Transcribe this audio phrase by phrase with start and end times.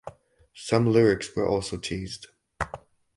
[0.55, 2.25] Some lyrics were also teased.